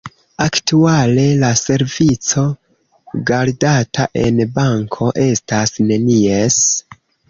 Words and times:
Aktuale 0.43 1.25
la 1.43 1.51
servico, 1.59 2.47
gardata 3.31 4.09
en 4.27 4.45
banko, 4.59 5.15
estas 5.31 5.81
nenies. 5.89 6.65